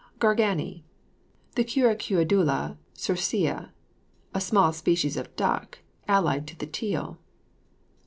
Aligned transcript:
GARGANEY. 0.17 0.83
The 1.55 1.63
Querquedula 1.63 2.79
circia, 2.95 3.69
a 4.33 4.41
small 4.41 4.73
species 4.73 5.15
of 5.15 5.35
duck, 5.35 5.77
allied 6.07 6.47
to 6.47 6.57
the 6.57 6.65
teal. 6.65 7.19